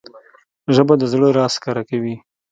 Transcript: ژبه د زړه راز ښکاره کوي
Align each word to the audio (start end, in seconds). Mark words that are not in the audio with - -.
ژبه 0.75 0.93
د 0.97 1.03
زړه 1.11 1.27
راز 1.37 1.53
ښکاره 1.57 1.83
کوي 1.89 2.15